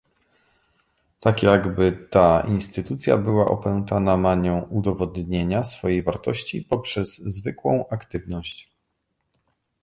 Tak 1.19 1.43
jakby 1.43 2.07
ta 2.11 2.39
instytucja 2.47 3.17
była 3.17 3.45
opętana 3.47 4.17
manią 4.17 4.61
udowodnienia 4.61 5.63
swojej 5.63 6.03
wartości 6.03 6.61
poprzez 6.61 7.17
zwykłą 7.17 7.85
aktywność 7.89 8.71